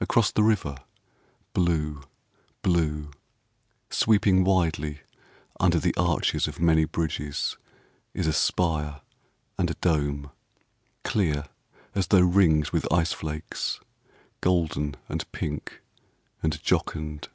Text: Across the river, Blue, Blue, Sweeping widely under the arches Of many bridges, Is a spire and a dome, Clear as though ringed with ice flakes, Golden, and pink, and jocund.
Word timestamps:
Across 0.00 0.32
the 0.32 0.42
river, 0.42 0.74
Blue, 1.52 2.02
Blue, 2.62 3.12
Sweeping 3.88 4.42
widely 4.42 5.02
under 5.60 5.78
the 5.78 5.94
arches 5.96 6.48
Of 6.48 6.58
many 6.58 6.84
bridges, 6.86 7.56
Is 8.14 8.26
a 8.26 8.32
spire 8.32 9.00
and 9.56 9.70
a 9.70 9.74
dome, 9.74 10.32
Clear 11.04 11.44
as 11.94 12.08
though 12.08 12.20
ringed 12.22 12.70
with 12.70 12.92
ice 12.92 13.12
flakes, 13.12 13.78
Golden, 14.40 14.96
and 15.08 15.30
pink, 15.30 15.82
and 16.42 16.60
jocund. 16.60 17.28